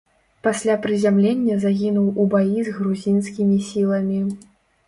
[0.45, 4.19] Пасля прызямлення загінуў у баі з грузінскімі сіламі.